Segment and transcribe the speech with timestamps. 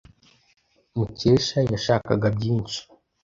[0.97, 2.79] Mukesha yashakaga byinshi.